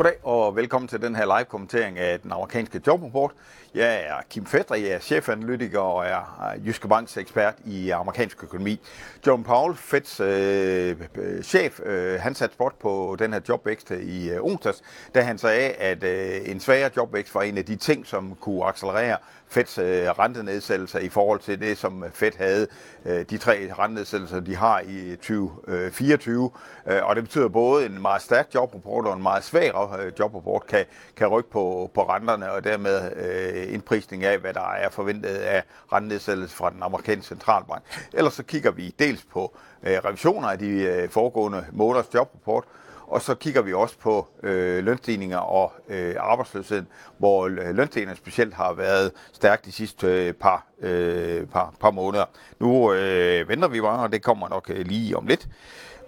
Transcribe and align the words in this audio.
Corre, 0.00 0.18
o 0.22 0.39
og 0.50 0.56
velkommen 0.56 0.88
til 0.88 1.02
den 1.02 1.16
her 1.16 1.38
live-kommentering 1.38 1.98
af 1.98 2.20
den 2.20 2.32
amerikanske 2.32 2.80
jobrapport. 2.86 3.30
Jeg 3.74 4.02
er 4.02 4.14
Kim 4.30 4.46
Fedre, 4.46 4.80
jeg 4.80 4.88
er 4.88 4.98
chefanalytiker 4.98 5.78
og 5.78 6.06
er 6.06 6.54
Jyske 6.66 6.88
Banks 6.88 7.16
ekspert 7.16 7.54
i 7.64 7.90
amerikansk 7.90 8.44
økonomi. 8.44 8.80
John 9.26 9.44
Powell, 9.44 9.76
Feds 9.76 10.20
øh, 10.20 10.96
øh, 11.14 11.42
chef, 11.42 11.80
øh, 11.80 12.20
han 12.20 12.34
satte 12.34 12.54
spot 12.54 12.74
på 12.80 13.16
den 13.18 13.32
her 13.32 13.40
jobvækst 13.48 13.90
i 13.90 14.30
øh, 14.30 14.44
onsdags, 14.44 14.82
da 15.14 15.20
han 15.20 15.38
sagde, 15.38 15.68
at 15.70 16.04
øh, 16.04 16.50
en 16.50 16.60
svagere 16.60 16.90
jobvækst 16.96 17.34
var 17.34 17.42
en 17.42 17.58
af 17.58 17.64
de 17.64 17.76
ting, 17.76 18.06
som 18.06 18.36
kunne 18.40 18.64
accelerere 18.64 19.16
Feds 19.50 19.78
øh, 19.78 19.84
rentenedsættelser 20.18 20.98
i 20.98 21.08
forhold 21.08 21.40
til 21.40 21.60
det, 21.60 21.78
som 21.78 22.04
Fed 22.12 22.30
havde, 22.38 22.66
øh, 23.04 23.24
de 23.30 23.38
tre 23.38 23.72
rentenedsættelser, 23.78 24.40
de 24.40 24.56
har 24.56 24.80
i 24.80 25.10
øh, 25.10 25.16
2024. 25.16 26.50
Øh, 26.86 26.96
øh, 26.96 27.06
og 27.06 27.16
det 27.16 27.24
betyder 27.24 27.48
både 27.48 27.86
en 27.86 28.02
meget 28.02 28.22
stærk 28.22 28.54
jobrapport 28.54 29.06
og 29.06 29.16
en 29.16 29.22
meget 29.22 29.44
svag 29.44 29.72
jobrapport 30.18 30.39
kan, 30.68 30.84
kan 31.16 31.26
rykke 31.26 31.50
på, 31.50 31.90
på 31.94 32.02
renterne, 32.02 32.52
og 32.52 32.64
dermed 32.64 33.10
øh, 33.16 33.74
indprisning 33.74 34.24
af, 34.24 34.38
hvad 34.38 34.54
der 34.54 34.72
er 34.72 34.90
forventet 34.90 35.28
af 35.28 35.62
rentenedsættelse 35.92 36.56
fra 36.56 36.70
den 36.70 36.82
amerikanske 36.82 37.28
centralbank. 37.28 37.82
Ellers 38.12 38.34
så 38.34 38.42
kigger 38.42 38.70
vi 38.70 38.94
dels 38.98 39.24
på 39.32 39.56
øh, 39.82 39.98
revisioner 40.04 40.48
af 40.48 40.58
de 40.58 40.68
øh, 40.68 41.08
foregående 41.08 41.66
måneders 41.72 42.14
jobrapport, 42.14 42.64
og 43.06 43.22
så 43.22 43.34
kigger 43.34 43.62
vi 43.62 43.72
også 43.72 43.98
på 43.98 44.26
øh, 44.42 44.84
lønstigninger 44.84 45.38
og 45.38 45.72
øh, 45.88 46.14
arbejdsløshed, 46.18 46.84
hvor 47.18 47.46
øh, 47.46 47.74
lønstigningerne 47.74 48.16
specielt 48.16 48.54
har 48.54 48.72
været 48.72 49.12
stærkt 49.32 49.64
de 49.64 49.72
sidste 49.72 50.06
øh, 50.06 50.32
par, 50.32 50.66
øh, 50.80 51.46
par, 51.46 51.74
par 51.80 51.90
måneder. 51.90 52.24
Nu 52.58 52.92
øh, 52.92 53.48
venter 53.48 53.68
vi 53.68 53.80
bare, 53.80 54.02
og 54.02 54.12
det 54.12 54.22
kommer 54.22 54.48
nok 54.48 54.70
øh, 54.70 54.86
lige 54.86 55.16
om 55.16 55.26
lidt. 55.26 55.48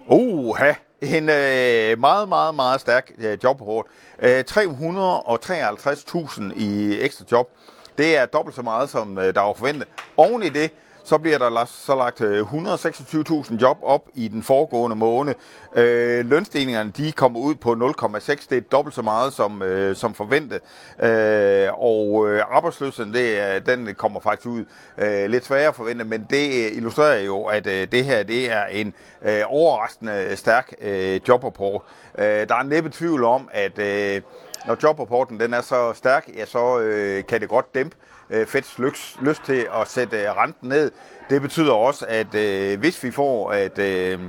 Oha, 0.06 0.72
en 1.02 1.28
øh, 1.28 1.98
meget, 1.98 2.28
meget, 2.28 2.54
meget 2.54 2.80
stærk 2.80 3.10
øh, 3.18 3.38
jobrapport. 3.44 3.86
Øh, 4.22 4.44
353.000 4.50 6.42
i 6.56 7.00
ekstra 7.00 7.24
job. 7.32 7.50
Det 7.98 8.16
er 8.16 8.26
dobbelt 8.26 8.56
så 8.56 8.62
meget, 8.62 8.90
som 8.90 9.18
øh, 9.18 9.34
der 9.34 9.40
var 9.40 9.52
forventet. 9.52 9.88
Oven 10.16 10.42
i 10.42 10.48
det, 10.48 10.70
så 11.04 11.18
bliver 11.18 11.38
der 11.38 11.64
så 11.64 11.94
lagt 11.94 12.20
øh, 12.20 12.40
126.000 12.52 13.56
job 13.60 13.78
op 13.82 14.08
i 14.14 14.28
den 14.28 14.42
foregående 14.42 14.96
måned. 14.96 15.34
Øh, 15.76 16.26
lønstigningerne 16.26 16.90
de 16.96 17.12
kommer 17.12 17.40
ud 17.40 17.54
på 17.54 17.72
0,6, 17.72 18.46
det 18.50 18.58
er 18.58 18.60
dobbelt 18.72 18.94
så 18.94 19.02
meget 19.02 19.32
som, 19.32 19.62
øh, 19.62 19.96
som 19.96 20.14
forventet. 20.14 20.60
Øh, 21.02 21.68
og 21.72 22.28
øh, 22.28 22.42
arbejdsløsheden, 22.50 23.14
det, 23.14 23.66
den 23.66 23.94
kommer 23.94 24.20
faktisk 24.20 24.46
ud 24.46 24.64
øh, 24.98 25.30
lidt 25.30 25.44
sværere 25.44 25.72
forventet, 25.72 26.06
men 26.06 26.26
det 26.30 26.46
øh, 26.46 26.76
illustrerer 26.76 27.20
jo, 27.20 27.44
at 27.44 27.66
øh, 27.66 27.88
det 27.92 28.04
her 28.04 28.22
det 28.22 28.52
er 28.52 28.64
en 28.64 28.94
øh, 29.22 29.40
overraskende 29.46 30.36
stærk 30.36 30.72
øh, 30.80 31.20
jobrapport. 31.28 31.82
Øh, 32.18 32.24
der 32.24 32.54
er 32.54 32.62
næppe 32.62 32.90
tvivl 32.90 33.24
om, 33.24 33.48
at 33.52 33.78
øh, 33.78 34.22
når 34.66 34.76
jobrapporten 34.82 35.40
den 35.40 35.54
er 35.54 35.60
så 35.60 35.92
stærk, 35.94 36.28
ja, 36.36 36.44
så 36.44 36.80
øh, 36.80 37.24
kan 37.28 37.40
det 37.40 37.48
godt 37.48 37.74
dæmpe 37.74 37.96
øh, 38.30 38.46
Feds 38.46 38.78
lyst, 38.78 39.22
lyst 39.22 39.42
til 39.44 39.66
at 39.80 39.88
sætte 39.88 40.16
øh, 40.16 40.36
renten 40.36 40.68
ned. 40.68 40.90
Det 41.30 41.42
betyder 41.42 41.72
også, 41.72 42.06
at 42.08 42.34
øh, 42.34 42.78
hvis 42.78 43.04
vi 43.04 43.10
får 43.10 43.50
at 43.50 43.78
øh, 43.78 44.20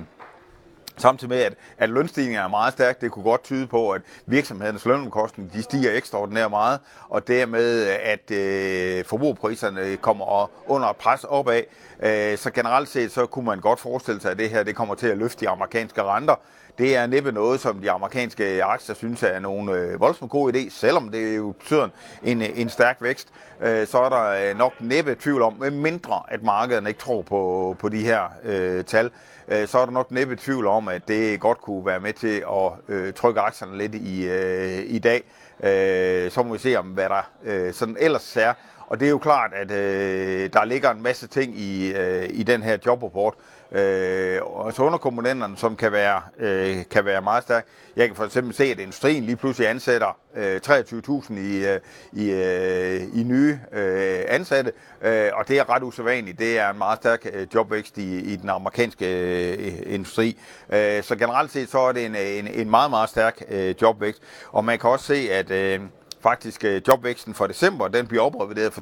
Samtidig 0.98 1.30
med, 1.30 1.40
at, 1.40 1.54
at 1.78 1.90
lønstigningen 1.90 2.42
er 2.42 2.48
meget 2.48 2.74
stærk, 2.74 3.02
det 3.02 3.12
kunne 3.12 3.24
godt 3.24 3.44
tyde 3.44 3.68
på, 3.68 3.92
at 3.92 4.02
virksomhedernes 4.26 4.86
lønomkostninger 4.86 5.54
de 5.54 5.64
stiger 5.64 5.92
ekstraordinært 5.92 6.50
meget, 6.50 6.80
og 7.10 7.28
dermed, 7.28 7.88
at 7.88 8.32
øh, 8.32 9.06
forbrugerpriserne 9.06 9.98
kommer 9.98 10.52
under 10.72 10.94
pres 10.94 11.24
opad. 11.24 11.62
Øh, 12.04 12.38
så 12.38 12.52
generelt 12.52 12.90
set, 12.90 13.12
så 13.12 13.26
kunne 13.26 13.46
man 13.46 13.60
godt 13.60 13.80
forestille 13.80 14.22
sig, 14.22 14.32
at 14.32 14.40
det 14.40 14.50
her 14.50 14.64
det 14.64 14.76
kommer 14.76 14.96
til 14.96 15.08
at 15.08 15.18
løfte 15.18 15.46
de 15.46 15.50
amerikanske 15.50 16.04
renter. 16.04 16.36
Det 16.78 16.96
er 16.96 17.08
næppe 17.08 17.32
noget, 17.32 17.60
som 17.60 17.82
de 17.82 17.92
amerikanske 17.92 18.64
aktier 18.64 18.96
synes 18.96 19.24
er 19.24 19.40
nogen 19.40 19.70
øh, 19.70 20.00
voldsomt 20.00 20.32
god 20.32 20.54
idé, 20.54 20.70
selvom 20.70 21.10
det 21.10 21.38
jo 21.38 21.52
betyder 21.52 21.88
en, 22.24 22.42
en 22.42 22.70
stærk 22.70 22.98
vækst. 23.02 23.28
Øh, 23.62 23.88
så 23.88 23.98
er 23.98 24.10
der 24.10 24.50
øh, 24.50 24.58
nok 24.58 24.74
næppe 24.80 25.16
tvivl 25.20 25.42
om, 25.42 25.64
mindre 25.72 26.22
at 26.28 26.44
markedet 26.44 26.88
ikke 26.88 27.00
tror 27.00 27.22
på, 27.22 27.76
på 27.80 27.90
de 27.90 28.04
her 28.04 28.22
øh, 28.44 28.84
tal, 28.84 29.12
øh, 29.48 29.68
så 29.68 29.80
er 29.80 29.86
der 29.86 29.92
nok 29.92 30.12
næppe 30.12 30.36
tvivl 30.36 30.68
om, 30.68 30.83
at 30.88 31.08
det 31.08 31.40
godt 31.40 31.62
kunne 31.62 31.86
være 31.86 32.00
med 32.00 32.14
til 32.14 32.44
at 32.52 32.96
øh, 32.96 33.14
trykke 33.14 33.42
aktierne 33.42 33.78
lidt 33.78 33.96
i, 33.96 34.26
øh, 34.26 34.84
i 34.88 35.00
dag. 35.00 35.24
Øh, 35.64 36.32
så 36.32 36.44
må 36.44 36.54
vi 36.54 36.60
se 36.60 36.76
om, 36.76 36.86
hvad 36.86 37.10
der 37.10 37.32
øh, 37.44 37.74
sådan 37.74 37.98
ellers 38.00 38.38
er. 38.38 38.54
Og 38.94 39.00
det 39.00 39.06
er 39.06 39.10
jo 39.10 39.18
klart, 39.18 39.52
at 39.54 39.72
øh, 39.72 40.50
der 40.54 40.66
ligger 40.66 40.92
en 40.92 41.04
masse 41.04 41.28
ting 41.28 41.60
i, 41.60 41.94
øh, 41.94 42.30
i 42.30 42.44
den 42.44 42.64
her 42.64 42.78
jobrapport, 42.86 43.34
øh, 43.72 44.42
og 44.44 44.74
så 44.74 44.84
underkomponenterne, 44.84 45.58
som 45.58 45.76
kan 45.76 45.92
være, 45.92 46.22
øh, 46.40 46.78
kan 46.92 47.06
være 47.06 47.22
meget 47.22 47.44
stærke. 47.44 47.68
Jeg 47.96 48.08
kan 48.08 48.16
for 48.16 48.26
eksempel 48.26 48.54
se, 48.54 48.64
at 48.64 48.80
industrien 48.80 49.24
lige 49.24 49.36
pludselig 49.36 49.70
ansætter 49.70 50.18
øh, 50.36 50.62
23.000 50.66 51.34
i, 51.34 51.66
øh, 51.66 51.80
i, 52.14 52.32
øh, 52.32 53.20
i 53.20 53.24
nye 53.24 53.60
øh, 53.72 54.20
ansatte, 54.28 54.72
øh, 55.02 55.30
og 55.34 55.48
det 55.48 55.60
er 55.60 55.70
ret 55.70 55.84
usædvanligt. 55.84 56.40
Det 56.40 56.60
er 56.60 56.70
en 56.70 56.78
meget 56.78 57.00
stærk 57.00 57.26
øh, 57.34 57.48
jobvækst 57.54 57.98
i, 57.98 58.20
i 58.20 58.36
den 58.36 58.50
amerikanske 58.50 59.06
øh, 59.20 59.74
industri. 59.86 60.38
Øh, 60.74 61.04
så 61.04 61.16
generelt 61.16 61.52
set 61.52 61.70
så 61.70 61.80
er 61.80 61.92
det 61.92 62.06
en, 62.06 62.16
en, 62.16 62.48
en 62.48 62.70
meget, 62.70 62.90
meget 62.90 63.10
stærk 63.10 63.44
øh, 63.50 63.76
jobvækst, 63.82 64.22
og 64.52 64.66
man 64.66 64.80
kan 64.80 64.90
også 64.90 65.06
se, 65.06 65.32
at 65.32 65.52
øh, 65.52 65.80
faktisk 66.24 66.64
øh, 66.64 66.82
jobvæksten 66.88 67.34
for 67.34 67.48
december, 67.48 67.88
den 67.88 68.08
bliver 68.08 68.24
oprevideret 68.24 68.74
fra 68.74 68.82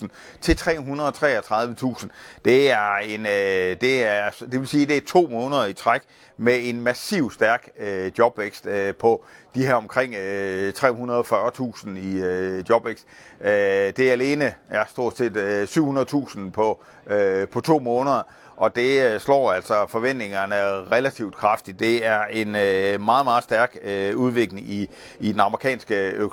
216.000 0.00 0.06
til 0.40 0.52
333.000. 0.52 2.08
Det 2.44 2.70
er 2.70 2.96
en, 2.96 3.26
øh, 3.26 3.80
det 3.80 4.04
er, 4.04 4.30
det 4.52 4.60
vil 4.60 4.68
sige, 4.68 4.86
det 4.86 4.96
er 4.96 5.00
to 5.06 5.28
måneder 5.30 5.66
i 5.66 5.72
træk 5.72 6.02
med 6.36 6.58
en 6.62 6.80
massiv 6.80 7.30
stærk 7.32 7.68
øh, 7.78 8.12
jobvækst 8.18 8.66
øh, 8.66 8.94
på 8.94 9.24
de 9.54 9.66
her 9.66 9.74
omkring 9.74 10.14
øh, 10.14 10.72
340.000 10.76 11.88
i 11.98 12.22
øh, 12.22 12.64
jobvækst. 12.70 13.06
Øh, 13.40 13.50
det 13.50 13.98
er 13.98 14.12
alene 14.12 14.54
ja, 14.72 14.82
stort 14.88 15.16
set 15.16 15.36
øh, 15.36 15.62
700.000 15.62 16.50
på, 16.50 16.82
øh, 17.06 17.48
på 17.48 17.60
to 17.60 17.78
måneder 17.78 18.22
og 18.60 18.76
det 18.76 19.12
øh, 19.14 19.20
slår 19.20 19.52
altså 19.52 19.86
forventningerne 19.88 20.54
relativt 20.92 21.36
kraftigt. 21.36 21.80
Det 21.80 22.06
er 22.06 22.24
en 22.24 22.48
øh, 22.48 23.00
meget, 23.00 23.24
meget 23.24 23.44
stærk 23.44 23.76
øh, 23.82 24.16
udvikling 24.16 24.70
i, 24.70 24.88
i 25.20 25.32
den 25.32 25.40
amerikanske 25.40 25.94
økonomi. 25.94 26.29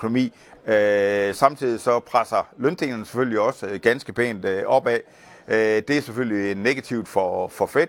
Øh, 0.68 1.36
samtidig 1.36 1.80
så 1.80 2.00
presser 2.00 2.48
løntingene 2.58 3.06
selvfølgelig 3.06 3.40
også 3.40 3.68
øh, 3.68 3.80
ganske 3.80 4.14
pænt 4.14 4.46
øh, 4.46 4.64
opad. 4.66 5.00
det 5.48 5.90
er 5.90 6.02
selvfølgelig 6.02 6.56
negativt 6.56 7.08
for, 7.08 7.48
for 7.48 7.66
Fed, 7.66 7.88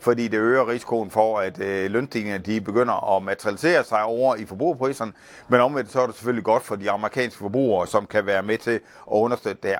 fordi 0.00 0.28
det 0.28 0.38
øger 0.38 0.68
risikoen 0.68 1.10
for, 1.10 1.38
at 1.38 1.60
øh, 1.60 1.90
lønstigningerne 1.90 2.44
de 2.44 2.60
begynder 2.60 3.16
at 3.16 3.22
materialisere 3.22 3.84
sig 3.84 4.02
over 4.02 4.36
i 4.36 4.44
forbrugerpriserne. 4.44 5.12
Men 5.48 5.60
omvendt 5.60 5.92
så 5.92 6.00
er 6.00 6.06
det 6.06 6.14
selvfølgelig 6.14 6.44
godt 6.44 6.62
for 6.62 6.76
de 6.76 6.90
amerikanske 6.90 7.38
forbrugere, 7.38 7.86
som 7.86 8.06
kan 8.06 8.26
være 8.26 8.42
med 8.42 8.58
til 8.58 8.70
at 8.70 8.80
understøtte 9.06 9.62
det 9.62 9.70
her. 9.70 9.78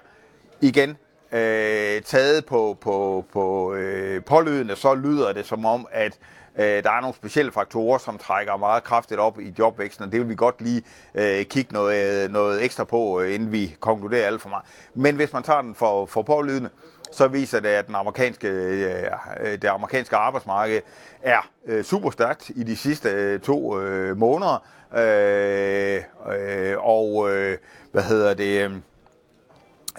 Igen, 0.60 0.96
øh, 1.32 2.02
taget 2.02 2.44
på, 2.46 2.78
på, 2.80 3.24
på 3.32 3.74
øh, 3.74 4.24
pålydende, 4.24 4.76
så 4.76 4.94
lyder 4.94 5.32
det 5.32 5.46
som 5.46 5.64
om, 5.64 5.86
at 5.92 6.18
øh, 6.58 6.64
der 6.64 6.90
er 6.90 7.00
nogle 7.00 7.16
specielle 7.16 7.52
faktorer, 7.52 7.98
som 7.98 8.18
trækker 8.18 8.56
meget 8.56 8.84
kraftigt 8.84 9.20
op 9.20 9.40
i 9.40 9.54
jobvæksten, 9.58 10.04
og 10.04 10.12
det 10.12 10.20
vil 10.20 10.28
vi 10.28 10.34
godt 10.34 10.60
lige 10.60 10.82
øh, 11.14 11.44
kigge 11.44 11.72
noget, 11.72 12.30
noget 12.30 12.64
ekstra 12.64 12.84
på, 12.84 13.20
øh, 13.20 13.34
inden 13.34 13.52
vi 13.52 13.76
konkluderer 13.80 14.26
alt 14.26 14.42
for 14.42 14.48
meget. 14.48 14.64
Men 14.94 15.16
hvis 15.16 15.32
man 15.32 15.42
tager 15.42 15.62
den 15.62 15.74
for, 15.74 16.06
for 16.06 16.22
pålydende, 16.22 16.70
så 17.12 17.28
viser 17.28 17.60
det, 17.60 17.68
at 17.68 17.86
den 17.86 17.94
amerikanske, 17.94 18.48
øh, 18.48 19.04
øh 19.40 19.52
det 19.62 19.64
amerikanske 19.64 20.16
arbejdsmarked 20.16 20.80
er 21.22 21.50
øh, 21.66 21.84
super 21.84 22.10
stærkt 22.10 22.50
i 22.56 22.62
de 22.62 22.76
sidste 22.76 23.08
øh, 23.08 23.40
to 23.40 23.80
øh, 23.80 24.16
måneder. 24.16 24.64
Øh, 24.96 26.02
øh, 26.32 26.76
og 26.78 27.30
øh, 27.30 27.58
hvad 27.92 28.02
hedder 28.02 28.34
det? 28.34 28.64
Øh, 28.64 28.72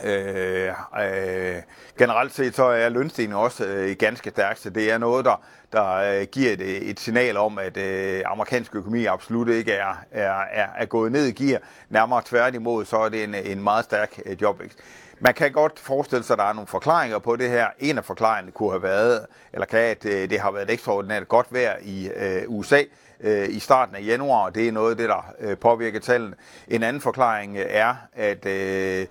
Øh, 0.04 0.74
øh, 1.04 1.62
generelt 1.98 2.34
set 2.34 2.56
så 2.56 2.64
er 2.64 2.90
lønstigningen 2.90 3.38
også 3.38 3.66
øh, 3.66 3.96
ganske 4.00 4.30
stærk, 4.30 4.57
så 4.57 4.69
det 4.69 4.92
er 4.92 4.98
noget, 4.98 5.25
der, 5.25 5.42
der 5.72 5.94
øh, 5.96 6.28
giver 6.31 6.54
et, 6.54 6.90
et 6.90 7.00
signal 7.00 7.38
om, 7.38 7.60
at 7.60 7.78
øh, 7.78 8.22
amerikansk 8.25 8.75
økonomi 8.75 9.06
absolut 9.06 9.50
ikke 9.50 9.72
er, 9.72 10.04
er, 10.12 10.42
er, 10.51 10.68
er 10.78 10.86
gået 10.86 11.12
ned 11.12 11.25
i 11.25 11.31
gear. 11.31 11.60
Nærmere 11.90 12.22
tværtimod, 12.25 12.86
så 12.86 12.98
er 12.98 13.10
det 13.10 13.24
en, 13.24 13.36
en 13.36 13.63
meget 13.63 13.86
stærk 13.86 14.19
øh, 14.25 14.42
jobvækst. 14.42 14.80
Man 15.22 15.34
kan 15.34 15.51
godt 15.51 15.80
forestille 15.80 16.24
sig, 16.24 16.34
at 16.34 16.38
der 16.40 16.46
er 16.46 16.54
nogle 16.54 16.68
forklaringer 16.68 17.19
på 17.19 17.36
det 17.36 17.50
her. 17.50 17.68
En 17.80 17.98
af 17.98 18.06
forklaringerne 18.06 18.51
kunne 18.51 18.72
have 18.72 18.84
været, 18.84 19.25
eller 19.54 19.66
kan, 19.66 19.80
at 19.80 20.06
øh, 20.06 20.30
det 20.30 20.40
har 20.40 20.51
været 20.51 20.63
et 20.63 20.74
ekstraordinært 20.74 21.28
godt 21.28 21.48
vejr 21.54 21.75
i 21.81 22.10
øh, 22.16 22.42
USA 22.48 22.81
øh, 23.22 23.50
i 23.50 23.60
starten 23.60 23.96
af 23.96 24.06
januar. 24.06 24.50
Det 24.50 24.68
er 24.68 24.72
noget 24.72 24.92
af 24.92 24.98
det, 24.98 25.10
der 25.10 25.34
øh, 25.40 25.57
påvirker 25.57 26.00
tallene. 26.00 26.36
En 26.68 26.84
anden 26.84 27.01
forklaring 27.01 27.57
er, 27.57 27.96
at 28.13 28.46
øh, 28.46 29.06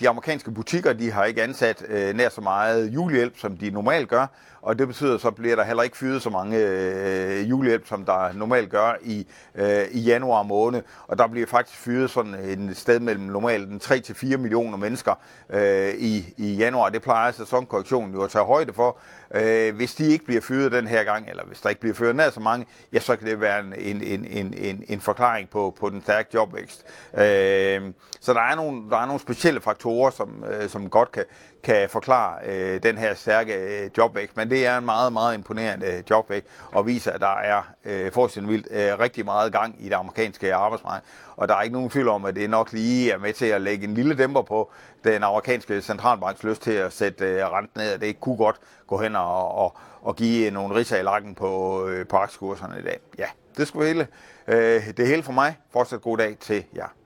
de 0.00 0.08
amerikanske 0.08 0.50
butikker 0.50 0.92
de 0.92 1.10
har 1.10 1.24
ikke 1.24 1.42
ansat 1.42 1.82
øh, 1.88 2.16
nær 2.16 2.28
så 2.28 2.40
meget 2.40 2.94
julehjælp, 2.94 3.38
som 3.38 3.56
de 3.56 3.70
normalt 3.70 4.08
gør, 4.08 4.26
og 4.64 4.78
det 4.78 4.86
betyder, 4.86 5.18
så 5.18 5.30
bliver 5.30 5.56
der 5.56 5.64
heller 5.64 5.82
ikke 5.82 5.96
fyret 5.96 6.22
så 6.22 6.30
mange 6.30 6.58
øh, 6.58 7.50
julehjælp, 7.50 7.86
som 7.86 8.04
der 8.04 8.32
normalt 8.32 8.70
gør 8.70 8.92
i, 9.02 9.26
øh, 9.54 9.84
i 9.90 10.00
januar 10.00 10.42
måned. 10.42 10.82
Og 11.06 11.18
der 11.18 11.26
bliver 11.26 11.46
faktisk 11.46 11.78
fyret 11.78 12.10
sådan 12.10 12.34
et 12.34 12.76
sted 12.76 13.00
mellem 13.00 13.24
normalt 13.24 13.92
3-4 13.92 14.36
millioner 14.36 14.76
mennesker 14.76 15.14
øh, 15.50 15.94
i, 15.94 16.34
i 16.36 16.54
januar. 16.54 16.88
Det 16.88 17.02
plejer 17.02 17.32
sæsonkorrektionen 17.32 18.14
jo 18.14 18.22
at 18.22 18.30
tage 18.30 18.44
højde 18.44 18.72
for. 18.72 18.98
Øh, 19.34 19.76
hvis 19.76 19.94
de 19.94 20.06
ikke 20.06 20.24
bliver 20.24 20.40
fyret 20.40 20.72
den 20.72 20.86
her 20.86 21.04
gang, 21.04 21.28
eller 21.28 21.44
hvis 21.44 21.60
der 21.60 21.68
ikke 21.68 21.80
bliver 21.80 21.94
fyret 21.94 22.16
nær 22.16 22.30
så 22.30 22.40
mange, 22.40 22.66
ja, 22.92 23.00
så 23.00 23.16
kan 23.16 23.26
det 23.26 23.40
være 23.40 23.60
en, 23.60 24.02
en, 24.02 24.24
en, 24.24 24.54
en, 24.54 24.84
en 24.88 25.00
forklaring 25.00 25.50
på, 25.50 25.76
på 25.80 25.90
den 25.90 26.02
stærke 26.02 26.28
jobvækst. 26.34 26.84
Øh, 27.14 27.92
så 28.20 28.32
der 28.32 28.40
er, 28.40 28.54
nogle, 28.54 28.90
der 28.90 28.96
er 28.96 29.06
nogle 29.06 29.13
specielle 29.18 29.60
faktorer, 29.60 30.10
som, 30.10 30.44
øh, 30.50 30.68
som 30.68 30.90
godt 30.90 31.12
kan, 31.12 31.24
kan 31.62 31.88
forklare 31.88 32.38
øh, 32.46 32.82
den 32.82 32.98
her 32.98 33.14
stærke 33.14 33.54
øh, 33.54 33.90
jobvækst. 33.98 34.36
Men 34.36 34.50
det 34.50 34.66
er 34.66 34.78
en 34.78 34.84
meget, 34.84 35.12
meget 35.12 35.34
imponerende 35.34 35.86
øh, 35.86 36.02
jobvækst, 36.10 36.48
og 36.72 36.86
viser, 36.86 37.12
at 37.12 37.20
der 37.20 37.36
er 37.36 37.62
øh, 37.84 38.12
forholdsvis 38.12 38.48
vildt 38.48 38.66
øh, 38.70 38.98
rigtig 38.98 39.24
meget 39.24 39.52
gang 39.52 39.76
i 39.78 39.84
det 39.84 39.94
amerikanske 39.94 40.54
arbejdsmarked. 40.54 41.02
Og 41.36 41.48
der 41.48 41.54
er 41.54 41.62
ikke 41.62 41.72
nogen 41.72 41.90
tvivl 41.90 42.08
om, 42.08 42.24
at 42.24 42.36
det 42.36 42.50
nok 42.50 42.72
lige 42.72 43.10
er 43.10 43.18
med 43.18 43.32
til 43.32 43.46
at 43.46 43.60
lægge 43.60 43.84
en 43.86 43.94
lille 43.94 44.14
dæmper 44.14 44.42
på 44.42 44.70
den 45.04 45.22
amerikanske 45.22 45.82
centralbanks 45.82 46.42
lyst 46.44 46.62
til 46.62 46.72
at 46.72 46.92
sætte 46.92 47.24
øh, 47.24 47.52
renten 47.52 47.80
ned. 47.80 47.98
Det 47.98 48.20
kunne 48.20 48.36
godt 48.36 48.56
gå 48.86 48.98
hen 48.98 49.16
og, 49.16 49.54
og, 49.54 49.76
og 50.00 50.16
give 50.16 50.50
nogle 50.50 50.74
riser 50.74 50.98
i 50.98 51.02
lakken 51.02 51.34
på, 51.34 51.84
øh, 51.88 52.06
på 52.06 52.16
aktiekurserne 52.16 52.78
i 52.78 52.82
dag. 52.82 53.00
Ja, 53.18 53.26
det 53.56 53.68
skulle 53.68 53.86
hele. 53.86 54.06
Øh, 54.48 54.96
det 54.96 55.06
hele 55.06 55.22
for 55.22 55.32
mig. 55.32 55.56
Fortsat 55.72 56.02
god 56.02 56.18
dag 56.18 56.36
til 56.40 56.64
jer. 56.76 57.03